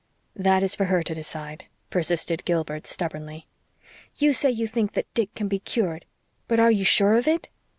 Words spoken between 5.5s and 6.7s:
cured. But